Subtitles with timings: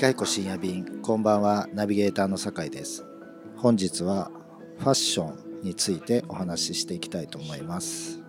[0.00, 3.04] 外子深夜便こんばんはナビゲーターの酒井です
[3.54, 4.30] 本日は
[4.78, 8.22] ファッションについてお話ししていきたいと思います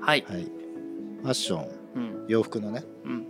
[0.00, 0.24] はい。
[0.28, 2.26] はいファッションうん。
[2.28, 3.26] 洋服のねうん。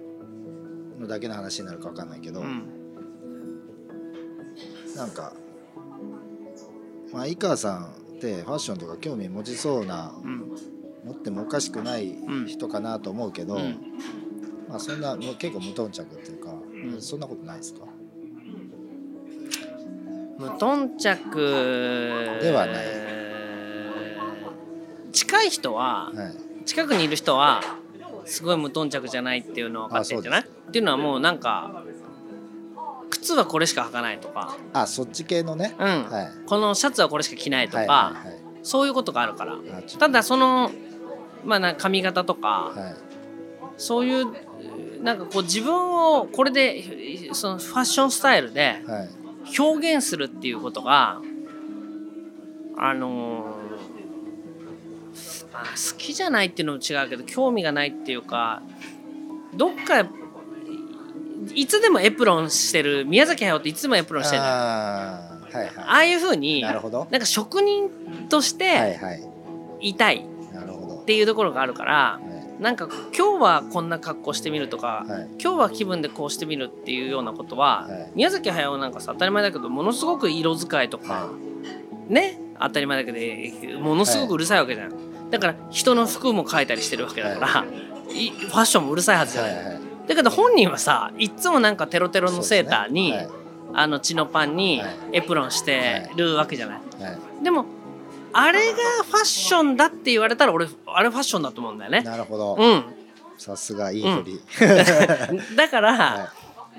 [1.01, 2.69] のだけの話になるかわかんないけど、うん。
[4.95, 5.33] なんか
[7.11, 10.55] まあ井川さんってファッションとか興味持ちそうなうん。
[11.07, 13.79] 持ってもおかしくないん人かなと思うけど、うん
[14.69, 16.38] まあそんなもう結構無頓着っていう
[16.81, 17.01] か、ん。
[17.01, 17.81] そんなことないですか？
[20.39, 22.87] 無頓着ではない。
[25.13, 26.65] 近い人ははい。
[26.65, 27.63] 近くにいる人は
[28.25, 30.41] すごい無頓着じゃないっていうの分かってるんじゃない？
[30.43, 31.83] っていうのはもうなんか
[33.11, 35.87] 靴はこれしか履かないとか、あそっち系のね、うん。
[36.05, 36.47] はい。
[36.47, 38.41] このシャツはこれしか着ないとか、はいはいはい。
[38.63, 39.57] そういうことがあるから。
[39.99, 40.71] ただその
[41.45, 42.95] まあな髪型とか、はい。
[43.79, 44.27] そういう
[45.03, 49.09] なんかこう自分をこれでそのファッションスタイルではい
[49.59, 51.23] 表現するっていうことが
[52.77, 58.63] あのーまあ、好きじゃないっていうのも違うけど興味がないっていうか
[59.55, 60.07] どっか
[61.55, 65.73] いつでもエプロンしてる宮崎駿っていつでもエプロンしてるあはいはい。
[65.87, 67.07] あいうふうになるほど。
[67.11, 67.89] なんか職人
[68.29, 69.15] としはいては
[69.81, 69.89] い。
[69.91, 70.27] いたい
[71.03, 72.21] っていうところがあるからは
[72.61, 75.29] なんか今日はこんな格好してみるとか、いはい。
[75.41, 78.13] 今日は気分でこうしてみるっていうようなことは、はい。
[78.15, 81.31] 宮崎駿なんかさ当たり前だけどものすごく色使いとか、は
[82.09, 87.65] ね当たり前だけどものすごくうるさいわけじゃん、だから人の服も描いたりしてるわけだから、
[88.13, 88.31] い。
[88.31, 89.53] ファッションもうるさいはずじゃない。
[89.53, 89.81] い、ははい。
[90.09, 93.29] だけど本人はさいっつもなんかテロテロのセーターに、ね
[93.75, 94.97] あの血のパンにはい。
[95.13, 97.13] エプロンしてるわけじゃない、はい。
[97.13, 97.67] はでも
[98.33, 102.01] あれがファッションだって言われたら俺あれファッションだと思うんだよね。
[102.01, 102.57] いなるほど。
[102.59, 102.85] うん。
[103.39, 104.41] さすがいい振り
[105.57, 106.33] だから、は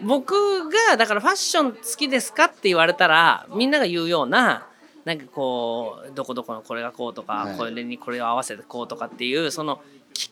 [0.04, 4.66] 僕がだからファッション好きですかって言われたらみんなが言うような
[5.06, 7.58] なんかこうどこどこのこれがこうとか、はい。
[7.58, 9.82] これにこれを合わせてこうとかっていうその
[10.14, 10.32] き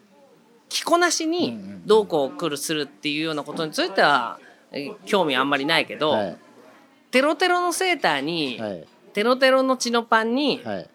[0.70, 1.82] 着こなしうんうにん。
[1.86, 4.40] どうこう来るするっていうようなことについては
[4.72, 6.38] え興味あんまりないけど、はい。
[7.12, 8.88] テロテロのセーターに、はい。
[9.14, 10.90] テロテロの血のパンに、はい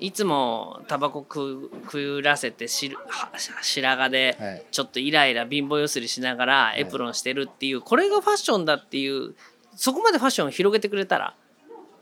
[0.00, 3.30] いつもタバコ食う食らせてしるは
[3.62, 4.62] 白髪ではい。
[4.70, 9.34] ちょっとイライラ貧乏ゆすりしながらエプロンしてるっていう、これがファッションだっていう
[9.76, 11.34] そこまでファッションを広げてくれたら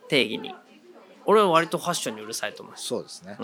[0.08, 0.54] 定義に。
[1.24, 2.76] 俺は割とファッションにうるさいと思う。
[2.76, 3.38] しそうですね。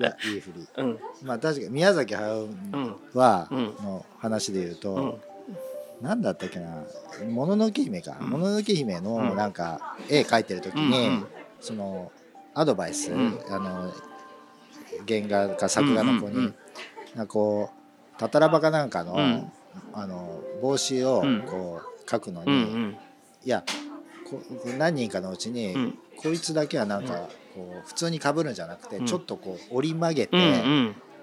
[0.00, 0.66] いやいい振り。
[0.78, 0.98] うん。
[1.22, 3.64] まあ確かに宮崎駿うんはうん。
[3.84, 6.06] の話で言うと、うん。
[6.06, 6.84] なんだったっけな
[7.28, 11.24] 「もののけ姫か」もののけ姫のなんか絵描いてる時に、
[11.60, 12.10] その
[12.58, 13.38] アドバイス、ん。
[13.50, 13.92] あの
[15.06, 16.46] 原画か作画の子に、
[17.16, 19.52] うこうタタラバかなんかの,、うん。
[19.92, 21.42] あの帽子をうん。
[21.42, 22.96] こう描くのに、
[23.44, 23.62] いや
[24.28, 24.42] こ
[24.76, 25.98] 何人かのうちに、うん。
[26.16, 29.06] こいつだけはなんかこう普通にかぶるんじゃなくて、うん。
[29.06, 30.36] ちょっとこう折り曲げて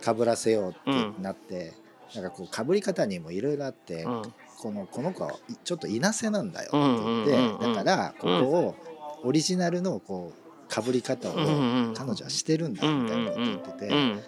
[0.02, 1.74] かぶらせようってなって、
[2.14, 4.22] なんかこうかぶり方にもいろいろあって、うん。
[4.58, 7.26] このこの子はいちょっといなせなんだよってうん
[7.60, 8.76] 言って、だからここを
[9.26, 10.45] オリジナルのこう
[10.76, 11.34] かぶり方を
[11.94, 14.20] 彼女はしてるんだみたいなこと言ってて、うん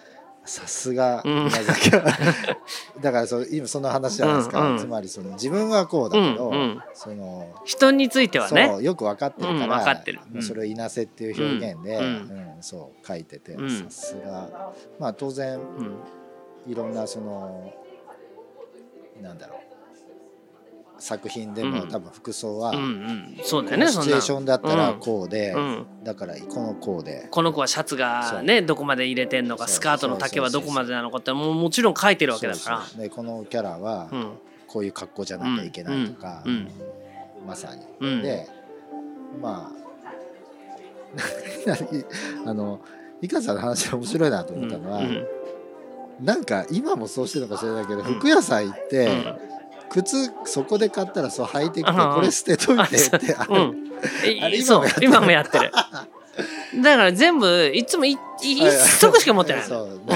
[0.45, 1.33] さすがうん。
[1.47, 2.05] 宮崎は。
[3.01, 4.77] だからそう今その話じゃないですか、うんうん。
[4.77, 8.81] つまりその自分はこうだけど、うんうんその人についてはね。
[8.81, 10.03] よく分かってるから、
[10.33, 12.03] うそれをいなせっていう表現で、うん。
[12.03, 13.69] うんそう書いてて、うん。
[13.69, 14.71] さすが。
[14.99, 16.71] まあ当然うん。
[16.71, 17.73] いろんなその
[19.21, 19.66] なんだろう
[20.99, 21.89] 作品でもうん。
[21.89, 23.37] 多分服装は、うんうん。
[23.43, 25.85] そうだよねシチュエーションだったらこうで、うん。
[26.03, 27.27] だからこのこうで。
[27.29, 33.03] この子はシャツがねどこまで入れてんのかスカートの丈はどこまでなのかってもうもちろん書いてるわけだから。
[33.03, 34.31] でこのキャラはうん。
[34.67, 36.43] こういう格好じゃなきゃいけないとか、
[37.45, 37.85] まさに。
[38.01, 38.21] うん。
[38.21, 38.47] で
[39.41, 39.77] まあ
[42.45, 42.81] あの
[43.21, 45.25] 井川さんの話面白いなと思ったのは、うん。
[46.19, 49.37] なんか今もそうしてるのかもしれないけど、服屋さん行って、うん
[49.89, 53.47] 靴そこで買ったらそう履いてきてうんこれ捨てといてってあ
[54.49, 55.07] れ今もやってる。
[55.07, 55.71] 今もやってる。
[56.83, 59.61] だから全部いつもいい一足しか持ってない。
[59.61, 60.09] のそう、うん。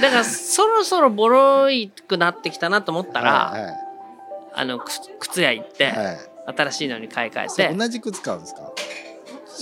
[0.00, 3.76] だからそろそろボロいくなってきたなと思ったら、は
[4.54, 5.92] あの靴靴屋行って、
[6.46, 7.74] 新しいのに買い替えて。
[7.74, 8.72] 同じ靴買うんですか？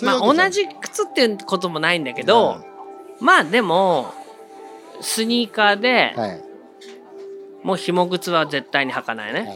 [0.03, 2.65] まあ同じ靴っていうこともないんだけど、
[3.21, 4.13] まあでも
[5.01, 6.15] スニーカーで、
[7.67, 9.53] もう紐靴は絶対に履かないね、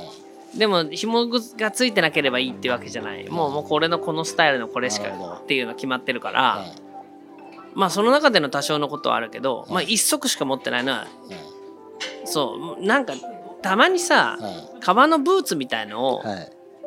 [0.59, 3.29] でも紐がついてなければいいっていうわけじゃない。
[3.29, 5.11] もうもうこれのこのスタイルのこれしか
[5.41, 6.73] っていうの決まってるから、はい
[7.73, 11.09] まあその中での多少のことはあるけど、まあはい一足しか持ってないのははい
[12.25, 13.15] そうなんか
[13.63, 16.25] たまにさは革のブーツみたいのを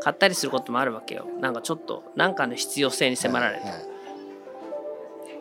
[0.01, 1.25] 買ったりすることもあるわけよ。
[1.39, 3.61] なんかちょっとなんかの必要性に迫られ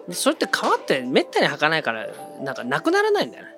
[0.06, 2.06] て、それって革ってめったに履かないから
[2.40, 3.51] なんかなくならないんだよね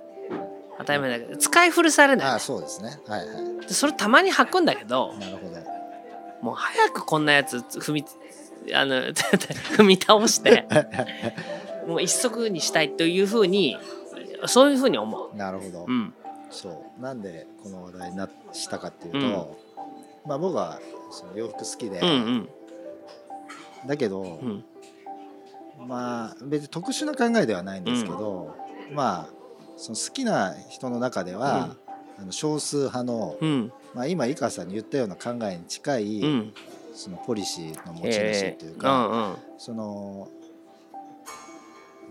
[0.78, 2.26] 当たり前だけど使い古されあない。
[2.28, 2.98] あそうですね。
[3.06, 5.56] はいはでそれたまに履くんだけどいなるほど。
[6.42, 8.04] もう早くこんなやつ踏み
[8.74, 8.96] あの
[9.76, 10.66] 踏み倒して
[11.86, 13.78] もう一足にしたいというふうに
[14.46, 15.84] そういうふうに思なるほど、う。
[15.88, 16.14] うん。
[16.50, 17.02] そう。
[17.02, 19.24] なんでこの話題になしたかっていうと、うん。
[20.28, 20.80] まあ僕は
[21.10, 22.48] その洋服好きで、うんうん。
[23.86, 24.64] だけど、うん。
[25.78, 28.54] まあ別に特殊な考えではないんですけど、
[28.92, 29.33] まあ
[29.76, 31.76] その好きな人の中では、
[32.18, 33.72] あの少数派の、うん。
[33.94, 36.54] まあ、今井川さんに言ったような考えに近い、うん。
[36.94, 38.78] そのポリシーの持ち主えっていうー。
[38.78, 39.36] か、うんうん。
[39.58, 40.28] その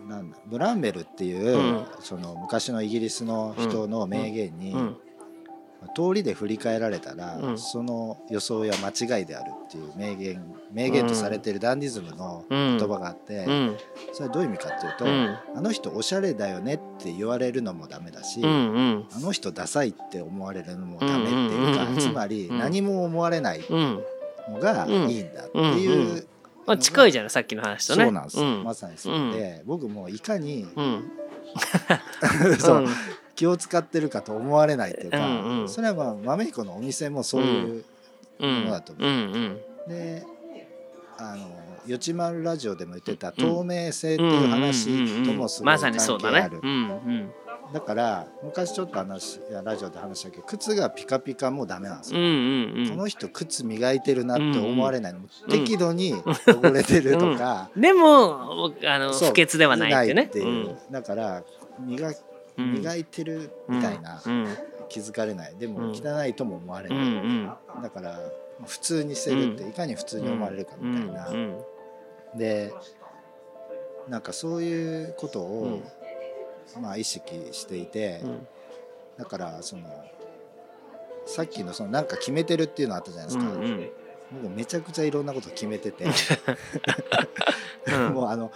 [0.07, 1.85] なんだブランベルっていう、うん。
[2.01, 4.97] その昔のイギリスの人の名言に、うん
[5.95, 7.57] 通りで振り返られたら、うん。
[7.57, 12.77] その予想や間違いであるっていう名言名言とされているダンディズムのうん。
[12.77, 13.77] 言葉があって、うん。
[14.13, 15.37] それはどういう意味かっていうと、うん。
[15.55, 19.05] あの人おしゃれだよねって言われるのもダメだし、うんうん。
[19.11, 24.03] あの人ダサいって思われるのもダメっていうか、つまりうん何も思われないうん。
[24.51, 26.27] のがいいんだっていう、うん
[26.65, 28.05] まあ近いじゃないさっきの話とね。
[28.05, 28.63] そうなんです、うん。
[28.63, 29.31] まさにそう。
[29.33, 31.11] で、僕もいかに、 うん。
[32.57, 32.87] そう
[33.35, 35.69] 気を使ってるかと思われないっていうか、うんうん。
[35.69, 37.85] それはまあ豆彦のお店もそういう、
[38.39, 38.59] うん。
[38.59, 39.07] ものだと思う。
[39.07, 39.33] うん。
[39.33, 40.25] うんで
[41.17, 41.47] あの
[41.85, 47.31] 「よちまるラジオ」でも言ってたうん透明性っていう話ともすごい関係ある、ねうんうん。
[47.73, 52.29] だから昔ちょっと話ラジオで話したけど靴がピカピカもダメなんですよ、うんう
[52.83, 55.29] んこの人靴磨いてるなって思われないの、ん。
[55.49, 60.23] 適度に汚れてるとか、 でもあの不潔ではないってね。
[60.23, 60.77] っていう。
[60.91, 61.43] だから
[61.79, 62.15] 磨うん
[62.57, 64.47] 磨いてるみたいな、うん。
[64.89, 65.55] 気づかれない。
[65.57, 65.91] でもうん。
[65.91, 67.47] 汚いとも思われない、ん
[67.81, 68.19] だから
[68.65, 71.57] 普通にしてるっていかに普通に思われるかみたいな、うん。
[72.35, 72.73] で
[74.07, 75.81] なんかそういうことを、
[76.79, 78.47] まあ意識していて、うん。
[79.17, 79.83] だからその
[81.25, 83.89] さっきのそのなんか決めてるっていうのあったじゃないですか、うんうん。
[84.43, 86.05] 僕めちゃくちゃいろんなこと決めてて、
[87.87, 88.13] うん。
[88.13, 88.51] もうあの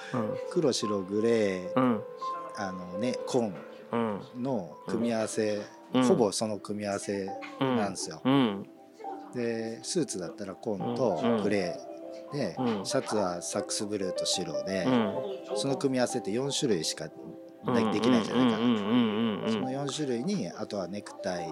[0.52, 2.04] 黒白グレー、うん。
[2.60, 3.56] あのね紺うん
[3.92, 5.62] の組み合わせ、
[5.94, 6.04] うん。
[6.04, 7.30] ほぼその組み合わせ
[7.60, 8.22] うんなんですよ。
[8.24, 8.69] うん。
[9.34, 11.44] でスーツだったら紺とうん。
[11.44, 12.86] グレーで、うん。
[12.86, 15.13] シャツはサックスブルーと白で、うん。
[15.56, 17.12] その組み合わせって4種類しかで
[18.00, 18.57] きないじゃないか。
[18.57, 21.50] うんうんうんうんその4種類にあとはネクタイ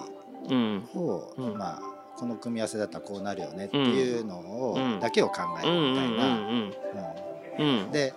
[0.49, 0.89] うん。
[0.95, 1.57] を、うん。
[1.57, 1.81] まあ
[2.17, 7.91] この組み合わせだったらこうなるよねっていうのを、うんだけを考えるみたいな。
[7.91, 8.13] で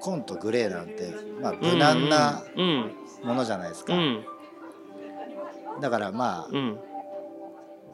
[0.00, 2.90] 紺とグレーなんて、まあ、無難なうん
[3.22, 4.24] ものじゃないですか、うん。
[5.80, 6.78] だからまあうん。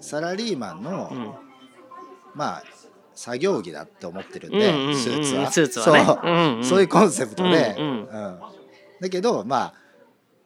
[0.00, 1.32] サラリーマンの、うん。
[2.34, 2.62] まあ
[3.14, 4.96] 作業着だって思ってるんうんで、うんうん。
[4.96, 5.50] スーツは。
[5.50, 6.04] ツはね。
[6.04, 6.64] そう,、うんうん。
[6.64, 7.96] そういうコンセプトで、うんうん。
[7.96, 8.40] うん。
[9.00, 9.74] だけどま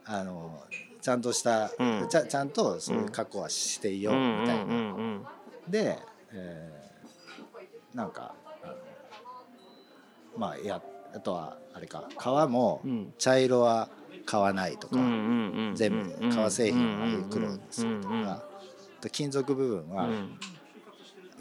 [0.07, 0.62] ああの
[1.01, 2.07] ちゃんとした、うん。
[2.09, 5.27] ちゃちゃんとそういう格好はしていようみたいな、うんうん
[5.69, 5.99] で、
[6.33, 8.35] えーなんか
[10.37, 10.81] まあや
[11.15, 13.15] あとはあれか革もうんうん。
[13.19, 13.91] 茶色は
[14.25, 14.97] 買わないとか、
[15.75, 18.43] 全部革製品は黒にするとか、
[19.11, 20.38] 金属部分はうん。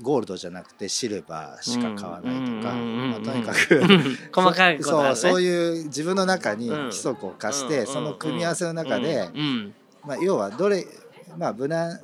[0.01, 4.83] ゴールドじゃなくてシルバーしか買わないとか、うんまあ、とにかく、う ん細かいね。
[4.83, 6.75] そうそういう自分の中にうん。
[6.85, 7.88] 規則を課して、うん。
[7.88, 9.73] その組み合わせの中で、うん。
[10.05, 10.85] まあ、要はどれ
[11.38, 12.00] まあ無難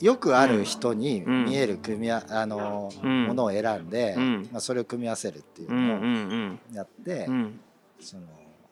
[0.00, 3.26] よくある人に見える組み合あの、うん。
[3.26, 4.48] ものを選んで、うん。
[4.52, 7.60] まあ、それを組み合わせるっていうのをんやって、うん。
[8.00, 8.24] その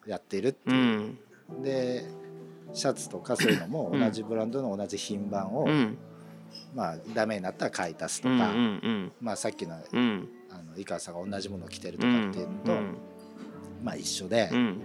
[0.07, 1.19] やっているってういう、ん
[1.63, 2.05] で
[2.73, 5.99] シャツとかそういうのも同じブランドの同じ品番を、うん。
[6.75, 9.13] まあダメになったら買い足すとうんうか、ん。
[9.21, 10.29] まあさっきのうん。
[10.51, 12.73] あの井川さんが同じものを着てるとうんかっていうのと、
[13.83, 14.81] まあ一緒で、うん。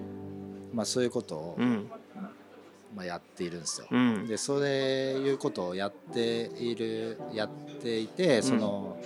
[0.73, 1.89] まあそういうことを、うん。
[2.95, 3.87] まあ、やっているんですよ。
[3.91, 4.27] うん。
[4.27, 7.49] でそういうことをやっているやっ
[7.81, 8.97] ていてその、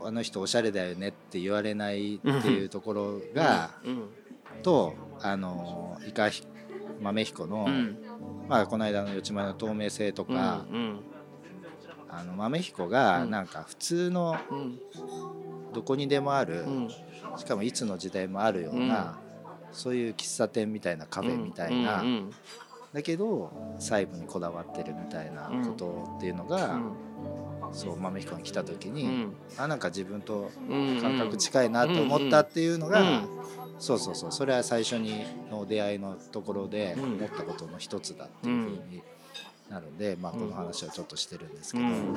[0.00, 4.08] あの人おしゃれだよねって言われないっていうところが、うん。
[4.62, 6.44] とあのイカひ
[7.00, 7.98] 豆彦の、うん。
[8.48, 11.00] まあこの間の四つ前の透明性とか、うん
[12.08, 13.30] あの豆彦がうん。
[13.30, 14.78] なんか普通のうん。
[15.72, 16.88] どこにでもある、うん。
[17.38, 19.18] しかもいつの時代もあるような、
[19.72, 22.30] そういう喫茶店みたいなカフェみたいなうん
[22.92, 26.78] だけど細部にこだわってるみたいなことっていうのが、
[27.72, 29.32] そう豆彦に来た時に、うん。
[29.56, 31.00] あなんか自分とうん。
[31.00, 33.28] 感覚近いなと思ったっていうのが、うん
[33.82, 34.32] そうそうそう。
[34.32, 37.02] それは最初にの出会いのところでうん。
[37.16, 39.02] 思ったことの一つだっていうふうに
[39.68, 42.16] なるんで、まあ、この話をちょっとしてるんですけど、うん。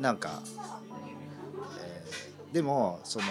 [0.00, 0.42] なんか、
[1.80, 3.24] えーでもその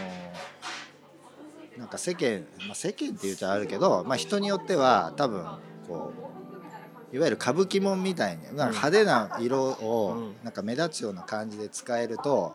[1.78, 5.44] なんか世間、まあ、世間って言うとあるけど、まあ、人によっては多分
[5.88, 6.14] こ
[7.12, 8.74] ういわゆる歌舞伎もんみたいになん。
[8.74, 10.44] か派手な色をうん。
[10.44, 12.54] なんか目立つような感じで使えると、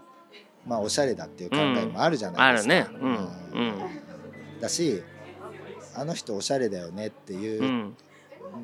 [0.67, 2.75] まあおしゃれだっていう考えもあるじゃないですか。
[2.75, 3.01] あるね。
[3.01, 3.11] うん。
[3.11, 3.19] うん。
[3.19, 4.61] うん。
[4.61, 5.03] だし
[5.95, 7.97] あの人おしゃれだよねっていうう、ん。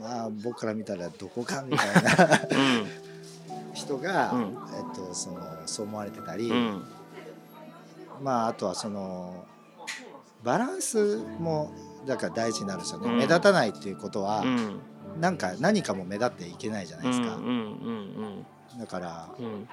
[0.01, 2.87] まあ僕から見たらどこかみたいなうん。
[3.75, 4.43] 人が、うん。
[4.43, 6.85] えっと、そのそう思われてたり、うん。
[8.23, 9.45] まああとはその
[10.43, 11.73] バランスも
[12.07, 13.17] だから大事になるんですよね、うん。
[13.17, 14.81] 目立たないっていうことは、うん。
[15.21, 18.47] なんか何かも目立っていけないじゃないですか、うんうん
[18.79, 19.45] だからうん。
[19.45, 19.69] うん。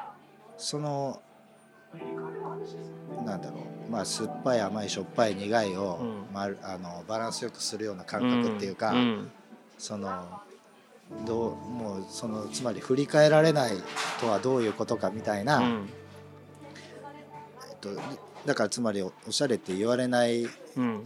[0.58, 1.22] その
[3.26, 3.58] なんだろ
[3.88, 3.92] う。
[3.92, 6.34] まあ酸っぱい甘いしょっぱい苦いを、うん。
[6.34, 9.32] まあ、あのバランスよくするような感覚っていうか、ん。
[9.78, 10.42] その
[11.26, 13.74] どうもうそのつまり振り返られない
[14.20, 15.90] とはどういうことかみたいな、うん。
[17.70, 17.90] えっと、
[18.46, 21.04] だからつまりおおしゃれって言われないうん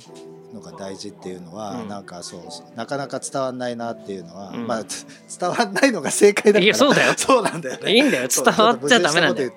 [0.53, 1.87] のが大事っていうのは、うん。
[1.87, 2.41] なんかそう
[2.75, 4.67] なかなか伝わんないなっていうのは、うん。
[4.67, 5.05] まあつ
[5.39, 6.65] 伝わんないのが正解だから。
[6.65, 7.13] いやそうだよ。
[7.17, 7.93] そうなんだよね。
[7.93, 8.27] いいんだよ。
[8.27, 9.51] 伝わっちゃダメなんだよ。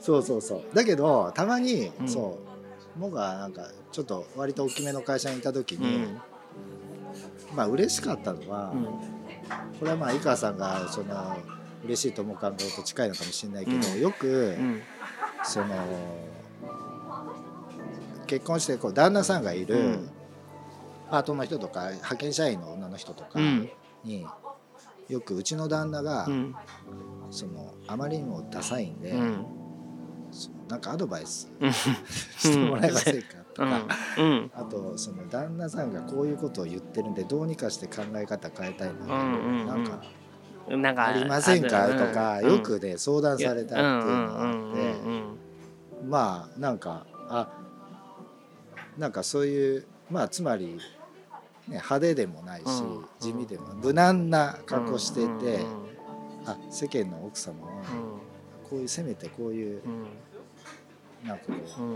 [0.00, 2.08] そう そうそうだけどたまに、うん。
[2.08, 6.20] そう僕がなんかちょっと割と大きめの会社にいた時うに、ん。
[7.54, 8.84] まあ嬉しかったのは、うん。
[9.78, 11.36] これはまあ井川さんがその
[11.84, 14.00] 嬉しいと思う感覚と近いのかもしれないけど、うん。
[14.00, 14.82] よく、うん。
[15.44, 15.66] その
[18.32, 20.10] 結婚してこう旦那さんがいる、うん。
[21.10, 23.70] パートの人とか派遣社員の女の人とかうん。
[24.04, 24.26] に、
[25.10, 26.54] よくうちの旦那が、うん。
[27.30, 29.12] そのあまりにもダサいんで、
[30.66, 31.72] なんかアドバイスうん。
[32.40, 33.88] してもらえませんかとうか、ん。
[34.16, 34.50] うん。
[34.54, 40.00] あとその旦那さんがこういうことを言ってるんでどうにかして考え方変えたいなんか
[40.68, 42.48] なんかありませんかとか、うん。
[42.48, 44.94] よくね相談されたっていうのがあって、
[46.08, 47.61] まあなんかあ
[48.98, 50.78] なんかそういうまあつまり、ね、
[51.68, 55.60] 派手でもないし、うん地味でも無難な格好してて、
[56.44, 57.82] あ世間の奥様は
[58.68, 60.06] こういうせめてこういううん。
[61.24, 61.52] なんかこ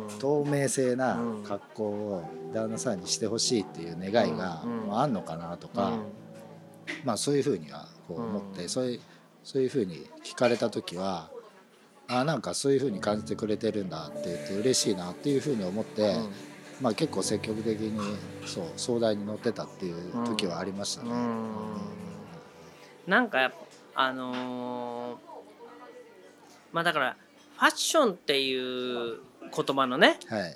[0.08, 5.94] う透明性なうん格好を旦那さんにしてほしいっていう願いが、あ、あんのかなとか、
[7.02, 8.68] まあそういうふうにはこう思って、うん。
[8.68, 9.00] そういう
[9.42, 11.30] そういうふうに聞かれた時は
[12.08, 16.30] あなんかそういうふうに感じてくれてるんだって言って嬉しいなっていうふうに思って、うん
[16.80, 21.10] まあ、結構積極的にそう相談に乗ってたっていう時はありましたね。
[21.10, 21.76] うん。
[23.06, 23.56] なんかやっぱ
[23.94, 25.16] あのー
[26.72, 27.16] まあだから
[27.56, 29.20] ファッションっていう
[29.54, 30.54] 言葉のねはい。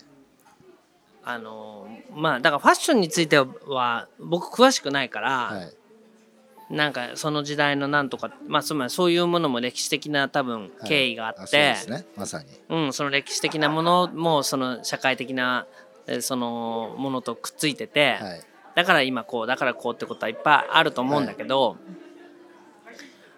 [1.25, 6.75] あのーまあだからファッションについては僕詳しくないから、はい。
[6.75, 10.89] なんかその時代のなんとかまあつまりそういうものも歴史的な多分はい。
[10.89, 12.05] 経緯がああそうって、ですね。
[12.15, 12.47] まさに。
[12.69, 15.90] うん、その歴史的なものもその社会的なえー
[16.21, 18.43] そのものとくっついてて、はい。
[18.75, 21.77] だから今こうだからこうってことはいっぱいあると思うんだけど、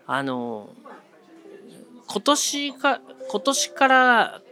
[0.07, 0.69] あの
[2.07, 3.00] 今年か
[3.31, 4.42] 今年から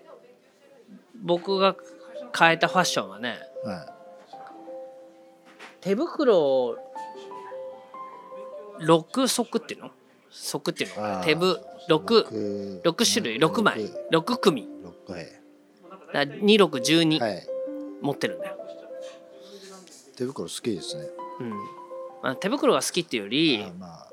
[1.23, 1.77] 僕が
[2.37, 3.95] 変えたファッションはねは
[5.81, 6.77] 手袋を
[8.81, 9.91] 6足っていうの？
[10.31, 11.23] 足っていうの？
[11.23, 14.33] 手ぶ6 6種類6枚六。
[14.33, 14.69] 6組。
[14.83, 15.27] 六はい。
[16.13, 17.47] だ2612はい
[18.01, 18.57] 持ってるんだよ、
[20.17, 21.09] 手袋好きですね。
[21.41, 21.51] うん。
[22.23, 24.07] まあ、手袋が好きっていうよりあまあ。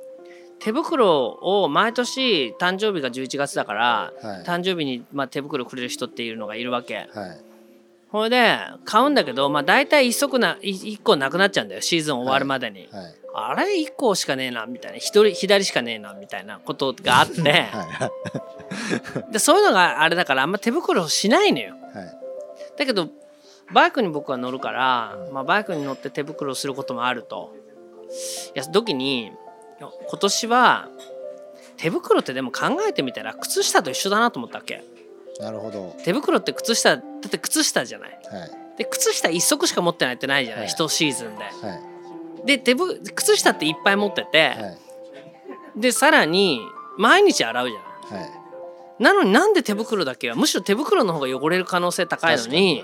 [0.60, 4.44] 手袋を毎年誕生日が11月だから、はい。
[4.44, 7.08] 誕生日に、まあ、手袋くれる人っていうのがいるわけ。
[7.14, 7.42] はい。
[8.10, 13.16] ほいで買うんだけど、まあ、大体1足な1個なくなっちゃうんだよシーズン終わるまでに、はい。
[13.36, 14.98] あれ1個しかねえなみたいな。
[14.98, 17.42] 1人左しかねえなみたいなことがあって。
[17.44, 18.12] は
[19.30, 19.34] い。
[19.34, 21.76] でそういうのがあれだからあんま手袋をしないのよ。
[21.94, 22.18] はい。
[22.78, 23.10] だけど
[23.74, 27.54] バイクに僕は乗るから、まあ、バイクに乗って手袋をすることもあると。
[28.56, 29.32] いや時に
[29.80, 30.88] 今年は
[31.76, 34.84] 手袋ってでも考えてみたら靴下と一緒だなと思ったわけ。
[35.40, 35.96] なるほど。
[36.04, 38.10] 手袋って靴下だって靴下じゃない。
[38.10, 38.52] はい。
[38.78, 40.72] で靴下一足しか持ってないってないじゃない、はい。
[40.72, 41.44] 一シーズンで。
[41.44, 41.50] は
[42.44, 42.46] い。
[42.46, 44.54] で手ぶ靴下っていっぱい持ってて、は
[45.76, 45.80] い。
[45.80, 46.62] でさらに
[46.98, 48.22] 毎日洗うじゃない。
[48.22, 49.04] はい。
[49.04, 52.84] なのになんで手袋だけはむしろ手袋の方が汚れる可能性高いのに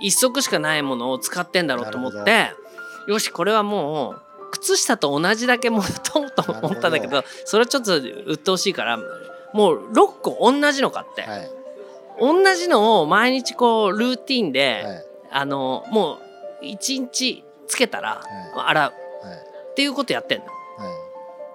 [0.00, 2.52] 一足しかないものを使ってんだろうと思って
[3.06, 4.22] よしこれはもう
[4.52, 8.98] 靴下と同じだけ持とうと思ったんだけどそれはちょっと鬱陶しいから
[9.52, 11.50] もう6個同じの買って、はい。
[12.20, 15.04] 同じのを毎日こうルーティンで、はい。
[15.30, 16.18] あのも
[16.62, 18.22] う1日つけたら
[18.54, 18.92] は洗う。
[19.26, 19.38] はい。
[19.72, 20.44] っていうことやってんの。
[20.46, 20.50] は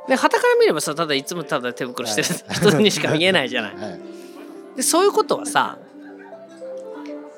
[0.08, 0.10] い。
[0.10, 2.70] で旗から見ればさただいつもただ手袋してるはい。
[2.72, 3.76] 人にしか見えないじゃない。
[4.76, 5.78] でそういうことはさ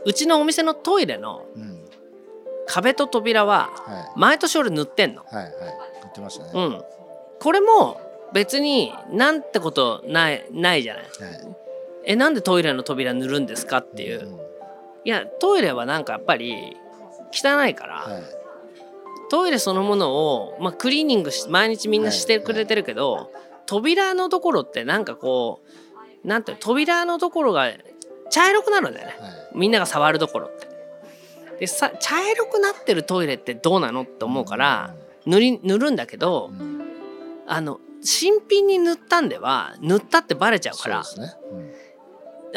[0.06, 1.79] うちのお店のトイレのうん
[2.70, 4.20] 壁と扉ははい。
[4.20, 5.24] 毎年俺塗ってんの。
[5.24, 5.53] はいはい。
[6.01, 6.51] 言ってましたね。
[6.53, 6.82] うん、
[7.39, 8.00] これも
[8.32, 11.03] 別になんてことないないじゃない。
[11.03, 11.12] はい。
[12.06, 14.36] えなんでトイレの扉塗るんですかっていう。
[14.36, 14.39] ん
[15.03, 16.77] いやトイレはなんかやっぱり
[17.32, 18.24] 汚いから、はい。
[19.32, 23.32] トイレそのものを、まあ、クリーニングし毎日みんなしてくれてるけど、
[23.65, 25.62] 扉のところってなんかこ
[26.24, 27.68] うなんて扉のところが
[28.29, 29.15] 茶色くなるんだよね。
[29.19, 29.31] はい。
[29.55, 30.67] みんなが触るところって。
[31.59, 34.93] でさ茶色くなってるトイレってどうなのって思うから
[35.25, 36.81] 塗り塗るんだけどうん。
[37.48, 41.33] あの新品に塗ったんでは塗ったってバレちゃうからね。
[41.51, 41.74] うん。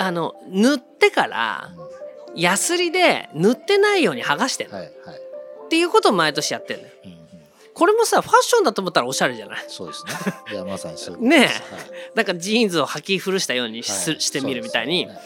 [0.00, 1.70] あの塗ってから
[2.36, 4.92] ヤスリで塗ってないように剥がしてるはいはい。
[5.66, 6.92] っていうことを毎年やってるのよ。
[7.04, 7.18] うんうん。
[7.74, 9.64] これもさファッションだと思ったらおしゃれじゃない？
[9.68, 10.12] そうですね。
[10.52, 11.40] いやまさにそう ねえ。
[11.40, 11.50] はい。
[12.14, 14.20] なんかジーンズを履き古したようにす、はい。
[14.20, 15.12] してみるみたいに、ね。
[15.14, 15.20] だ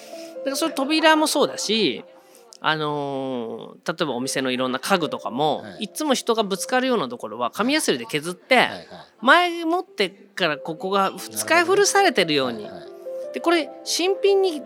[0.47, 2.05] からそれ扉もそうだし
[2.61, 5.85] あのー例えばお店のいろんな家具とかも、はい。
[5.85, 8.87] い、つも人がぶつかるようなところは紙やすりで削って、はいはい
[9.21, 12.87] 前もってからここが使い古されてるように、はいはい
[13.35, 14.63] でこれ新品に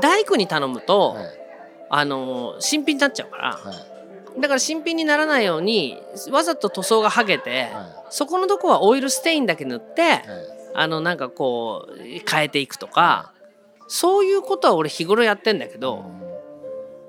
[0.00, 1.26] 大工に頼むと、はい。
[1.90, 3.74] あのー新品になっちゃうから、は
[4.36, 4.40] い。
[4.40, 5.98] だから新品にならないように
[6.30, 10.22] わざと塗装が剥げて、はそこのとこはオイルステインだけ塗って、いはい。
[10.74, 11.96] あのなんかこう
[12.30, 13.32] 変えていくとか
[13.88, 16.04] そういうことは俺日頃やってんだけど、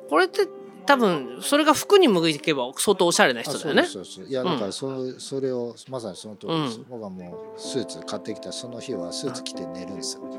[0.10, 0.48] これって
[0.86, 3.84] 多分それが服に向いていけば相当おしゃれなあ人だよね。
[3.86, 4.06] そう。
[4.06, 6.86] そういやだからそ,、それをまさにその通りです、うん。
[6.90, 10.24] 僕はもうスーツ買ってきたその日はスーツ着て寝るんですよ。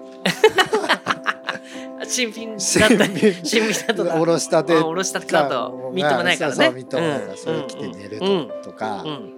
[2.09, 3.95] 新品だったり新品。
[3.95, 4.75] だとおろしたて。
[4.75, 6.69] あおろしたてだとみっともないからね。
[6.69, 7.37] もないから、うん。
[7.37, 8.19] それ着て寝る
[8.65, 9.35] と,、か、うん。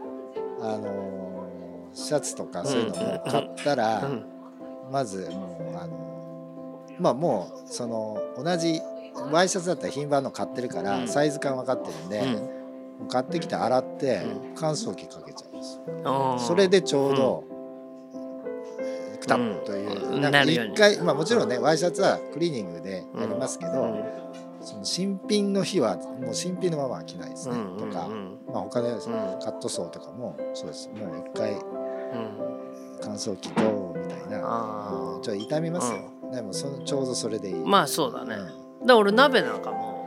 [0.61, 1.21] あのー
[1.93, 4.25] シャツとかそういうのも買ったら、うん。
[4.93, 6.10] まずもうあの
[7.01, 8.81] まあもうその同じ
[9.33, 11.09] ワイシャツだったら品番の買ってるから、うん。
[11.09, 12.21] サイズ感分かってるんで、
[13.01, 13.09] うん。
[13.09, 15.63] 買ってきて洗ってう乾燥機かけちゃうんで
[16.39, 17.45] すそれでちょうど、
[19.21, 20.21] くたっという、うん。
[20.21, 24.05] なんか一回まあもちろんねワイシャツはクリーニングでやりますけど、うん。
[24.63, 28.39] その新品の日はもう新品のままは着ないですね、うんとか、うん。
[28.53, 29.07] まあ他でんカ
[29.51, 30.91] ットソーとかもそうです。
[30.91, 31.61] もう一回うん。
[33.03, 36.01] 乾燥機どうみたいなちょっと痛みますよ、
[36.33, 37.55] でもそのちょうどそれでいい。
[37.55, 38.41] まあそうだね、うん。
[38.47, 38.55] だか
[38.87, 40.07] ら俺鍋なんかも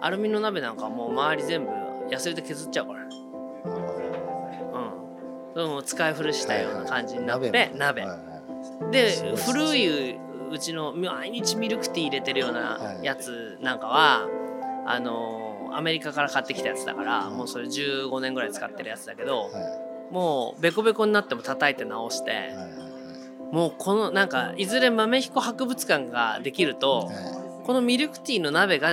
[0.00, 1.70] アルミの鍋なんかもう周り全部
[2.10, 3.00] ヤスリで削っちゃうから。
[3.04, 3.10] うん。
[5.54, 7.78] でも使い古したような感じになって、はいはい。
[7.78, 8.16] 鍋、はいは
[8.88, 8.92] い。
[8.92, 10.16] で古い
[10.50, 13.04] うちの毎日ミルクティー入れてるようなはい。
[13.04, 14.26] やつなんかは、
[14.86, 17.36] あのーアメリカから買ってきたやつだから、うん。
[17.36, 19.52] もうそれ15年ぐらい使ってるやつだけど、はい。
[20.12, 22.89] もうベコベコになっても叩いて直して、はいはい
[23.52, 27.14] もうこのなんかいずれ豆彦博物館ができると、はい。
[27.16, 28.90] はいこのミルクティーの鍋が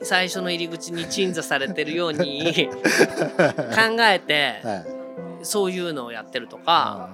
[0.00, 5.44] 最初の入り口に鎮座されてるように 考えて、はい。
[5.44, 7.10] そういうのをやってるとか、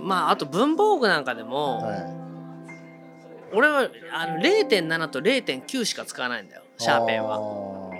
[0.00, 2.24] まああと文房具なんかでも、はい。
[3.52, 7.38] 俺はあの0.7と0.9しか使わないんだよシャーペンは。
[7.38, 7.90] は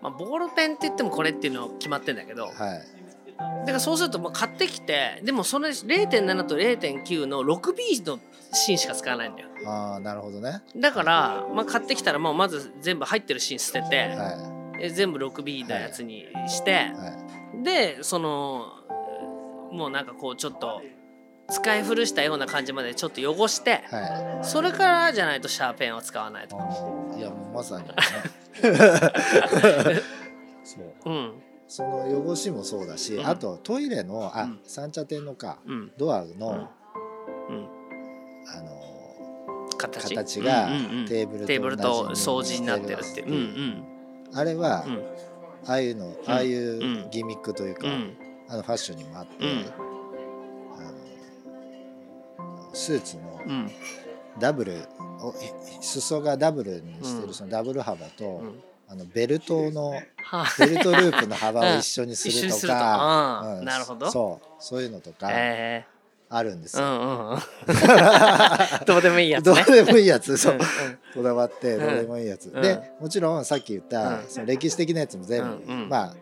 [0.00, 2.93] まあ、ボールペンって言ってもこれっていうの決まってんだけどだはい
[3.36, 8.18] からそうするともう買ってきてでもその0.7と0.9の 6B の
[8.52, 9.48] 芯しか使わないんだよ。
[9.66, 10.62] ああなるほどね。
[10.76, 17.26] だから、まあ、買ってきたらもうまず全部入ってる芯捨てて、はえ全部 6B のやつにして、いは
[17.60, 17.64] い。
[17.64, 18.66] でその
[19.72, 20.82] もうなんかこうちょっと
[21.50, 26.56] 使い古したような感じまでちょっと汚してはそれからじゃないとシャーペンを使わないいと。
[27.16, 27.88] いやもうまさに。
[27.88, 27.94] ね
[30.64, 31.10] そう。
[31.10, 33.26] うんその汚しもそうだし、うん。
[33.26, 34.60] あとトイレのあ、うん。
[34.64, 35.92] 三茶店のかうん。
[35.96, 36.68] ドアの、
[37.48, 37.56] うん。
[37.56, 37.68] うん。
[38.46, 40.14] あの形。
[40.14, 41.06] 形がうんうんうん。
[41.06, 43.20] テーブルとテーブルと同じ掃除になってるって。
[43.20, 43.28] いう。
[43.28, 44.38] うんうん。
[44.38, 45.02] あれは、うん。
[45.66, 47.10] ああいうのああいううん。
[47.10, 48.16] ギミックというか、うん。
[48.48, 49.64] あのファッションにもあって、うん。
[50.76, 50.82] あ
[52.68, 53.70] のスーツのうん。
[54.38, 54.82] ダブル
[55.80, 57.26] 裾がダブルにしてうん。
[57.28, 64.10] るそのダブル幅と、うんあのベルトのはベルトループの幅を一緒にするとか、なるほど。
[64.10, 64.46] そう。
[64.58, 65.86] そういうのとかえ。
[66.30, 66.90] あるんですえうよ。
[66.90, 67.38] んうんうん。
[68.86, 69.64] どうでもいいやつどうね。
[69.64, 70.36] でもいいやつ。
[70.36, 70.60] そううん。
[71.14, 72.62] こだわってどうでもいいやつ、うん。
[72.62, 74.24] でもちろんさっき言った、うん。
[74.28, 75.88] その歴史的なやつも全部、うんうん。
[75.88, 76.14] まあ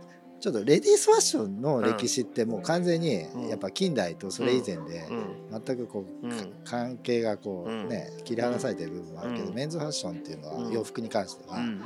[0.43, 3.49] ちょっとレディースファッションの歴史ってもう完全にうん。
[3.49, 5.07] やっぱ近代とそれ以前で
[5.51, 5.63] うん。
[5.65, 6.29] 全くこう、
[6.65, 7.89] 関係がこううん。
[7.89, 9.55] ね切り離されてる部分もあるけど、うん。
[9.55, 10.65] メンズファッションっていうのうん。
[10.67, 11.85] は洋服に関してはうん。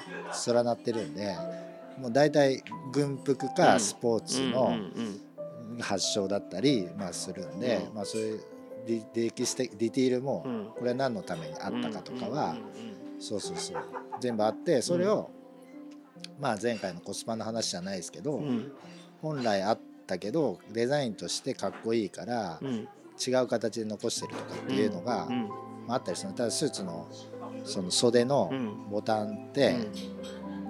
[0.54, 1.36] 連なってるんで
[1.98, 4.68] もう大体軍服かスポーツうんの
[5.70, 5.78] うん。
[5.78, 7.94] 発祥だったりまあするんで、うん。
[7.94, 8.40] まあそういう
[8.86, 10.66] ディ歴史的ディティールもうん。
[10.78, 12.54] これは何のためにあったかとかは、う
[13.18, 13.20] ん。
[13.20, 13.76] そうそうそう。
[14.18, 15.30] 全部あってそれを、
[16.38, 18.48] まあ前回のコスパの話じゃないですけど、うん。
[18.48, 18.72] うん
[19.22, 22.86] 本来あったけどデザインとしてかっこいいからうん。
[23.18, 25.48] 違う形で残してるとかっていうのが、うん。
[25.86, 26.34] まあ、あったりする。
[26.34, 27.08] ただスーツの
[27.64, 28.90] その袖のうん。
[28.90, 29.74] ボタンって、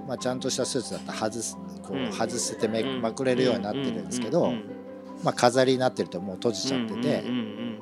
[0.06, 3.02] まあ、ちゃんとしたスーツだったら外すこう外せてめうん。
[3.02, 4.52] まくれるようになってるんですけど、
[5.24, 7.78] まあ、飾りになってるともう閉じちゃってて、うん。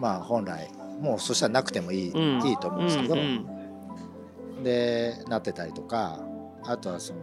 [0.00, 0.68] まあ本来
[1.00, 2.46] もうそしたらなくてもいい,、うん。
[2.48, 2.84] いいと思うん。
[2.86, 3.14] ですけど、
[4.64, 6.18] でなってたりとか
[6.64, 7.20] あとはその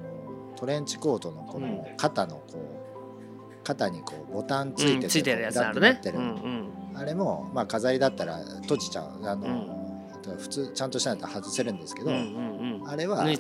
[0.56, 6.00] トレンチコートのこの肩のこう肩にこうボタンついててうんついてるやつあるね。
[6.02, 6.44] こうガッてなってる。
[6.44, 6.98] うんうん。
[6.98, 9.28] あれもまあ飾りだったら閉じちゃう。
[9.28, 10.38] あの、うん。
[10.38, 12.90] 普通ちゃんとしないと外せるんですけど、うんうんうん。
[12.90, 13.38] あれはあのに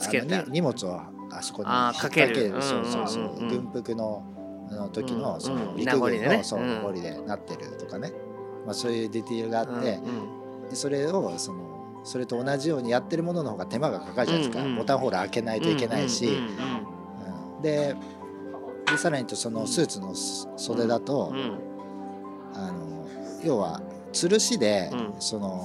[0.49, 2.51] 荷物をあそこにかける。
[2.62, 4.23] そうそうそう、軍服の
[4.69, 8.13] あの時のその陸軍のそう名残でなってるとかね、
[8.65, 9.99] まあ、そういうディティールがあって、
[10.69, 11.66] でそれをその
[12.08, 17.96] それと同じようにやってるものの方が手間がかかるじゃないですか、うんうんボタンホール開けないといけないし、うんうんで
[18.89, 21.34] でさらにとそのスーツの袖だと、
[22.54, 23.06] あの
[23.43, 23.82] 要は
[24.13, 25.13] 吊るしで、うん。
[25.20, 25.62] その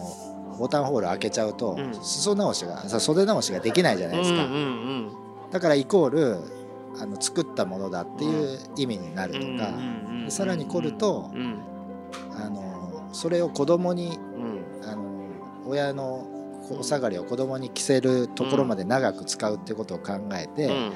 [0.58, 1.94] ボタンホール開けちゃうと、うん。
[2.02, 4.48] 裾直しがさ袖直しができないじゃないですか、
[5.52, 6.40] だからイコール
[7.00, 9.72] あの作ったものだっていう意味になるとか、
[10.26, 11.60] うさらに凝るとうん。
[12.34, 14.90] あのそれを子供にうん。
[14.90, 15.12] あの
[15.66, 16.26] 親の
[16.70, 20.92] お下がりを子供に着せるところまで長く使うってことを考えて、うん。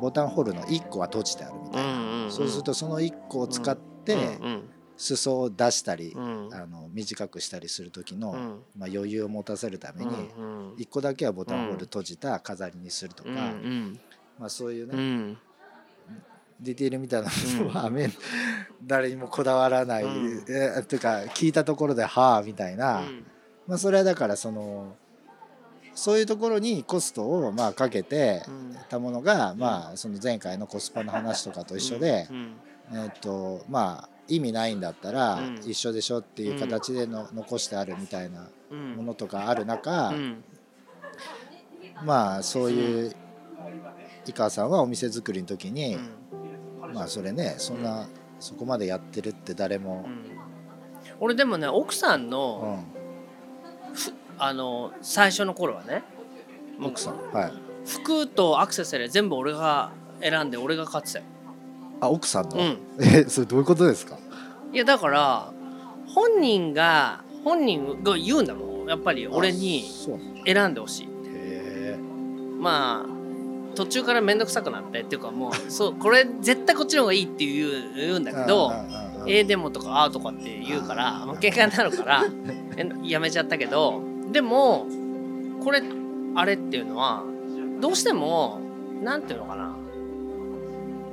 [0.00, 6.48] ボタンホールの1個は閉じてあるみたいな、うんうんそうするとその1個を使ってうん裾を出したり、うん。
[6.52, 8.62] あの短くしたりする時の、うん。
[8.76, 14.00] まあ、余裕を持たせるために、うん1個だけはボタンホール閉じた飾りにするとか、うんうん。
[14.38, 15.38] まあ、そういうね、うん。
[16.60, 17.28] ディテールみたいな
[17.60, 17.66] うん。
[17.66, 18.10] のは、め
[18.84, 20.44] 誰にもこだわらない、うん。
[20.48, 23.02] えというか聞いたところで「はあ」みたいな、
[23.68, 24.96] まあ、それはだからその
[25.94, 28.76] そういうところにコストをまあかけてうん。
[28.88, 32.56] たものが、まあ、その前回のコスパの話とかと一緒で、うん。
[32.94, 35.54] えっとまあ意味ないんだったらうん。
[35.66, 38.94] 一緒でしょっていう形での、残してあるみたいなうん。
[38.96, 40.44] ものとかある中、うん。
[42.04, 43.16] まあそういう
[44.26, 45.98] 井川さんはお店作りの時に、う
[46.90, 46.94] ん。
[46.94, 48.08] まあそれねそんな、
[48.40, 50.24] そこまでやってるって誰もう、ん。
[51.20, 52.97] 俺でもね奥さんうのん
[54.38, 56.02] あの最初の頃はね。
[56.78, 57.16] もう奥さん。
[57.32, 57.52] はい
[57.86, 61.24] 服とアクセサリー全部俺が選んで俺が買ってたよ、
[62.00, 64.18] あ奥さんの、うん、えそれどういうことですか？
[64.74, 65.50] いやだから
[66.06, 69.26] 本人が本人が言うんだもんやっぱり。
[69.26, 69.84] 俺に
[70.44, 71.06] 選んでほしい。
[71.06, 71.32] ってへ
[71.94, 71.98] え。
[72.60, 78.70] まあ途中から面倒くさくなってっていうかもう そうこれ絶対こっちの方がいいって言う言うんだけど
[79.26, 81.26] 「えー、でも」とか「あー」とかって言うからあー。
[81.26, 82.24] まあ喧嘩になるから
[82.76, 84.86] えやめちゃったけどでも
[85.62, 85.82] これ
[86.34, 87.24] あれっていうのは
[87.80, 88.60] どうしても
[89.02, 89.76] なんていうのかな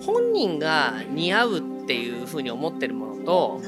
[0.02, 3.62] 本人が似合うっていうふうに思ってるものと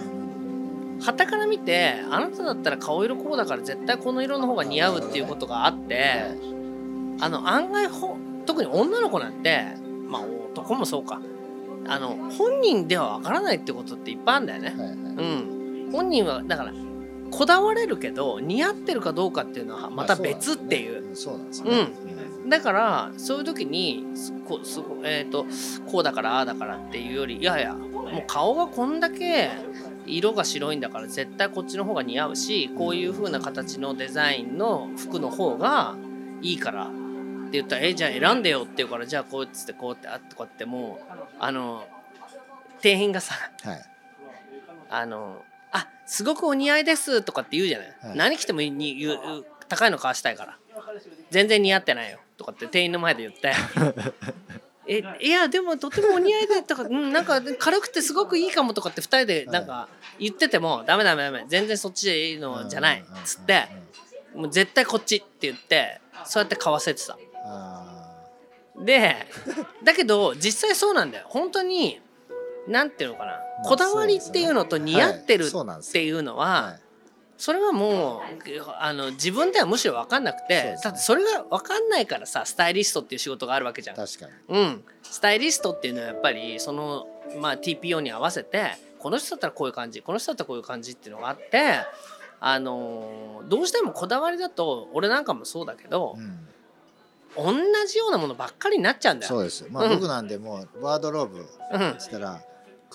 [0.99, 6.23] 傍から見てあなただったら顔色こうだから絶対この色の方が似合うっていうことがあって
[7.19, 9.63] あの案外ほ特に女の子なんて
[10.07, 10.21] まあ
[10.53, 11.21] 男もそうか
[11.87, 14.69] あの本人ではわからないってことっていっぱいあるんだよね。
[14.69, 16.73] はいはいうん、本人はだから
[17.31, 21.15] こだわれるけど似合ってるかどうかっていうのはまた別っていう。
[21.15, 21.87] そうなんですよね。
[22.47, 25.45] だからそういう時にすこすごえー、と
[25.91, 29.49] こうだからああだからっていうよりいやいやもう顔がこんだけ
[30.05, 35.95] 色が白いんだから絶対こっちの方が似合うしこういう風な形のデザインの服の方が
[36.41, 36.89] いいからっ
[37.49, 41.85] て言ったら「えじゃあ選んでよ」って言うからじゃあこうっつってこうってあってこうやってもうあの
[42.81, 43.85] 店員がさはい。
[44.89, 48.17] あの「あすごくお似合いです」とかって言うじゃない、はい。
[48.17, 50.57] 何着てもいいに言う高いの買わしたいから。
[51.29, 52.19] 全然似合ってないよ。
[52.37, 53.51] とかって店員の前で言って
[54.87, 63.67] えいやでもとてもお似合いでとか、うん、なんか軽くてすごくいいかもとかって2人でなんか言ってても、ダメダメダメ全然そっちでいいのじゃないっつって
[64.33, 67.17] もう絶対こっちって言ってそうやって買わせてた。
[67.45, 68.13] あ
[68.79, 69.27] で
[69.83, 71.25] だけど実際そうなんだよ。
[71.27, 71.99] 本当に
[72.67, 76.81] なんていうのかなまあこだわりっていうのと似合ってるっていうのーははい。
[77.37, 78.21] それはもう
[78.79, 83.95] あの自分ではむしろ分かんなくて、ね、だってそれが分かんないからさスタイリストっていう仕事があるわけじゃん。
[83.95, 87.05] 確かに、うん、スタイリストっていうのはやっぱりその、
[87.39, 91.79] まあ、TPO に合わせてこの人だったらこういう感じこの人だったらこういう感じっていうのがあって、
[92.39, 96.17] あのどうしてもこだわりだと俺なんかもそうだけど
[97.37, 99.29] う、ん、同じようなものばっかりになっちゃうんだよ。
[99.29, 99.67] そうです。
[99.69, 99.99] まあ、うん。
[99.99, 101.95] 僕なんでもうワードローブうん。
[101.99, 102.41] つったら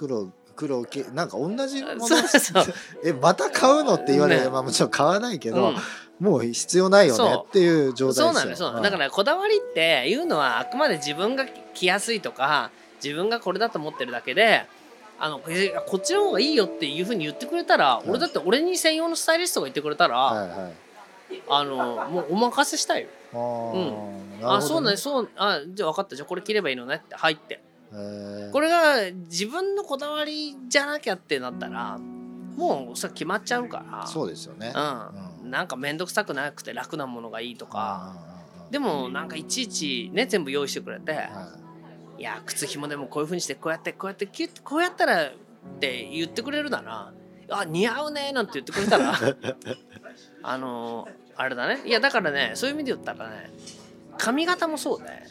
[0.03, 2.07] 黒黒系なんか同じもの？
[2.07, 2.65] そうそう。
[3.07, 4.51] えまた買うのって言われる、ね。
[4.51, 5.77] まあもちろん買わないけど、うん。
[6.19, 8.25] もう必要ないよねっていう状態ですよ。
[8.27, 12.71] そうなんですだからこだわりっていうのはあくまで自分が着やすいとか
[13.03, 14.67] 自分がこれだと思ってるだけで
[15.19, 18.09] あのえこっちの方がいいよっていうふうに言ってくれたら、い。
[18.09, 21.43] 俺だって俺に専用のスタイリストが言ってくれたら、はいはい。
[21.49, 21.77] あの
[22.09, 23.09] もうお任せしたいよ。
[23.33, 23.73] あー、なるほど
[24.37, 24.39] ね。
[24.43, 26.15] あそうなんそうあじゃあ分かった。
[26.15, 27.61] じゃあこれ着ればいいのねって入って
[28.53, 34.07] これが自分のこだわりじゃなきゃってなったらもうそれ決まっちゃうから。
[34.07, 38.17] そうですよね、うん、なんか面倒くさくなくて楽なものがいいとか。
[38.71, 41.19] でも、もなんかいちいちね全部用意してくれては
[42.19, 42.23] い。
[42.23, 45.33] や靴ひもでもこういうふうにしてこうやってこうやってキュッこうやったらっ
[45.81, 47.13] て言ってくれるなら
[47.51, 49.19] あ似合うねなんて言ってくれたら
[50.43, 51.83] あのあれだね。
[51.85, 53.51] いやだからねそういう意味で言ったらね
[54.19, 55.27] 髪型もそうね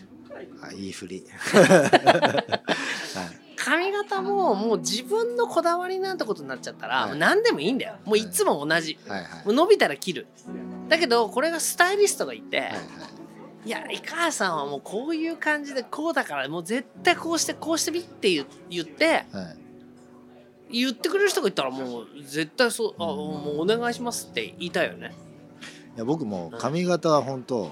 [0.62, 0.90] あい。
[0.90, 3.56] い振り、 はい。
[3.56, 7.20] 髪型ももう自分のこだわりなんてことになっちゃったら、はい。
[7.20, 7.96] 何でもいいんだよ。
[8.06, 9.46] もういつも同じ、はいはい。
[9.46, 10.28] もう伸びたら切る。
[10.90, 12.82] だけどこれがスタイリストがいて、はいはい。
[13.64, 19.54] いや井川さんはもうこういう感じでこうだからもう絶対こうしてこうしてみって言言っては
[20.72, 20.80] い。
[20.80, 25.14] 言ってくれる人がいたらもう絶対そうあもうお願いしますって言いたいよね。
[25.96, 27.72] いや僕も髪型は本当、ん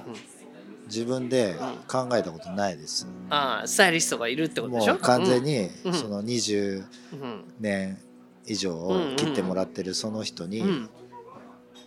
[0.90, 1.56] 自分で
[1.88, 4.94] 考えたことないです、ああスタイリストがいるってことでしょ？
[4.94, 5.94] もう完全にうん。
[5.94, 7.98] その20うん年
[8.46, 10.68] 以上を切ってもらってるその人に「うん。
[10.68, 10.90] うん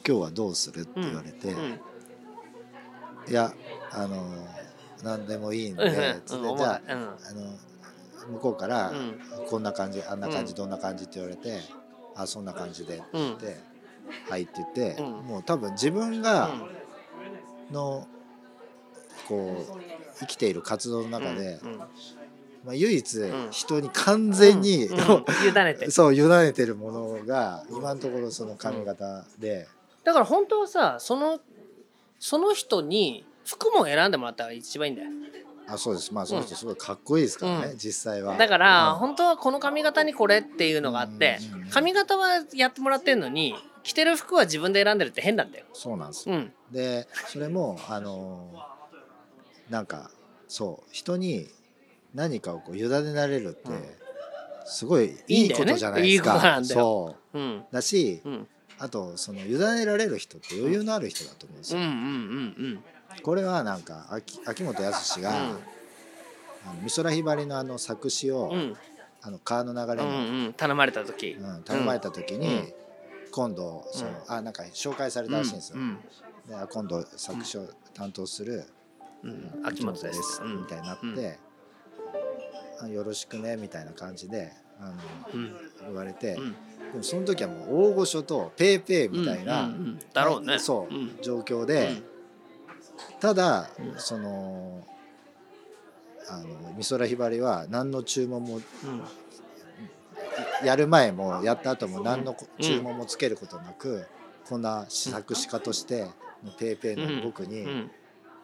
[0.04, 1.80] 今日はどうする?」って言われて「うん。
[3.28, 3.52] いや
[3.92, 4.16] あの
[5.04, 6.22] 何でもいいんで」うん。
[6.26, 6.50] つっうん。
[6.52, 7.02] てじゃあうん。
[7.02, 7.58] あの
[8.34, 10.56] 向こうからうん「こんな感じあんな感じうん。
[10.58, 11.60] どんな感じ」って言われて
[12.16, 13.20] 「あそんな感じで」ってうん。
[13.22, 13.60] 言って
[14.28, 15.10] 「はい」って言ってうん。
[15.26, 16.50] もう多分自分が
[17.70, 18.06] の
[19.28, 19.80] こう
[20.20, 21.60] 生きている活動の中で
[22.64, 23.48] まあ唯一ん。
[23.50, 25.90] 人に完全に委ねて。
[25.92, 29.66] そう委ねてるものが今のところその髪型で。
[30.04, 31.40] だから本当はさその
[32.18, 35.10] その人に服も選んでもらったら一番いいんだよ。
[35.66, 36.12] あそうです。
[36.12, 37.78] まあその人すごいかっこいいですからねうん。
[37.78, 38.36] 実際は。
[38.36, 38.98] だから、うん。
[38.98, 45.66] 本当はこの髪型にこれっていうのがあってうんうん髪型はやってもらってんのに着てる服は自分で選んでるって変なんだよ。
[45.72, 46.28] そうなんです。
[46.28, 46.52] ようん。
[46.70, 48.50] でそれもあの
[49.72, 50.10] なんか
[50.48, 51.48] そう人に
[52.14, 53.82] 何かをこう委ねられるってうん。
[54.66, 56.60] すごいいいことじゃないですか。
[56.62, 57.38] そう。
[57.38, 57.64] うん。
[57.72, 58.46] だしうん。
[58.78, 61.80] あとその委ねられる人って余裕のある人だと思うんですよ。
[61.80, 61.94] うんうんう
[62.68, 62.84] ん
[63.22, 65.36] これはなんか秋秋元康が、うん。
[65.36, 68.58] あの美空ひばりのあの作詞を、うん。
[68.58, 68.76] うん
[69.24, 70.52] あの川の流れうんうに、ん。
[70.52, 71.30] 頼まれた時。
[71.40, 72.72] うん頼まれた時に、うん。
[73.30, 75.76] 今度その、あなんか紹介されたらしいんですよ。
[75.78, 75.98] うん
[76.70, 78.64] 今度作詞を担当する
[79.24, 80.42] うん秋元です。
[80.42, 81.38] うんみたいになって、
[82.80, 84.92] あよろしくねみたいな感じであの
[85.34, 85.52] うん。
[85.82, 86.52] 言われて、うん。
[86.52, 89.98] でもその時はもう大御所とペーペーみたいな、うんうんうん。
[90.12, 90.58] だろうね。
[90.58, 91.18] そう、ん。
[91.22, 92.02] 状況で、うん。
[93.20, 94.86] ただ、うんその
[96.28, 98.62] あの美空ひばりは何の注文もうん。
[100.64, 104.06] やる前もやった後も何の注文もつけることなく、
[104.48, 106.02] こんな作詞家として
[106.44, 107.90] のペーペーの僕にうん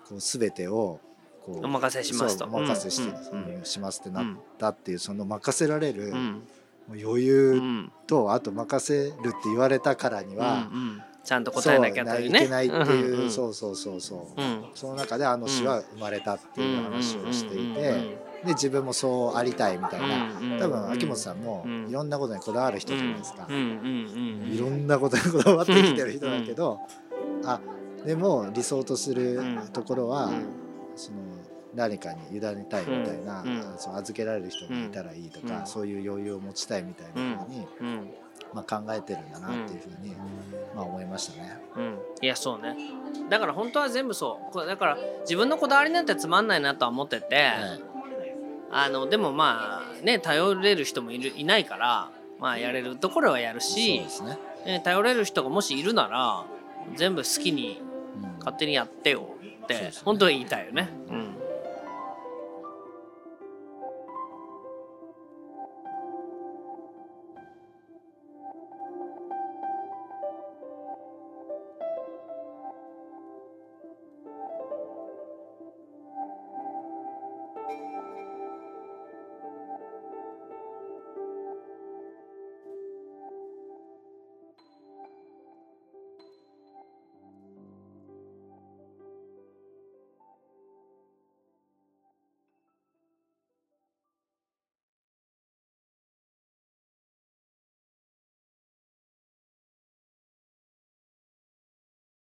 [0.09, 1.01] こう全てを
[1.45, 2.45] こうお任せしますと。
[2.45, 3.55] お任せして、うんうん。
[3.57, 4.25] うんしますってなっ
[4.59, 6.43] たっていうその任せられるうん。
[6.91, 11.03] 余う裕んとあと任せるって言われたからには、うんうん。
[11.23, 14.65] ちゃんと答えなきゃといけないっていう、んんそうそうそうそう、うん。
[14.75, 17.73] その中であの詩は生まれたっていう話をしていうん。
[17.73, 17.77] うん。
[17.77, 17.83] うん。
[17.83, 20.07] てで自分もそうありたいみたいな。
[20.07, 23.47] うんうん多分秋元さんもうんいろんなことにこだわる人じゃないですか。
[23.49, 23.55] うん。
[23.55, 26.81] うんうんうんいろんなことにこだわってきてる人だけど
[27.45, 27.61] あ
[28.09, 29.39] でも理想とする
[29.75, 30.47] ところはうん。
[30.97, 31.19] その
[31.75, 33.49] 何かに委ねたいみたいなうん。
[33.49, 33.63] うん。
[33.77, 35.47] そう預けられる人がいたらいいとうん。
[35.49, 38.11] かそういう余裕を持ちたいみたいなふうにうん。
[38.55, 40.17] まあ考えてるんだなっていうふうに
[40.75, 41.59] まあ思いましたね。
[41.77, 41.99] うん。
[42.23, 42.75] いやそうね。
[43.29, 44.67] だから本当は全部そう。
[44.67, 47.41] だから自分のこだわりなんてつまんないなとは思ってて、は
[47.77, 47.83] い。
[48.71, 54.39] あのでもまあね頼れる人もいるいないからまあやれるところはやるしで、すね。
[54.65, 56.47] ね、頼れる人がもしいるなら
[56.97, 57.88] 全部好きにうん
[58.39, 59.29] 勝手にやってよ
[59.65, 60.89] って本当は言いたいよね。
[61.09, 61.28] うん